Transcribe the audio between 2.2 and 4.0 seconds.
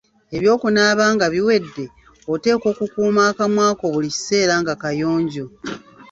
oteekwa okukuuma akamwa ko